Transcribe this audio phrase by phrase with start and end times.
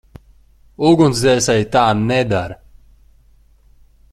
[0.91, 2.59] Ugunsdzēsēji tā nedara.